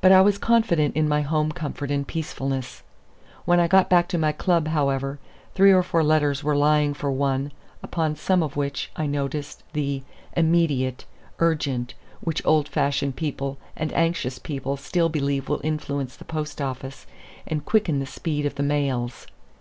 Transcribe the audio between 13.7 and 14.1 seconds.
and